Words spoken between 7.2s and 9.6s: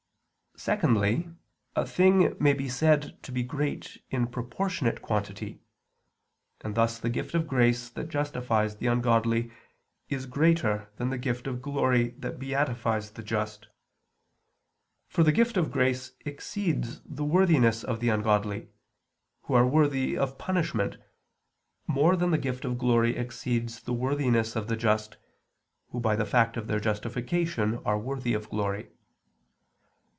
of grace that justifies the ungodly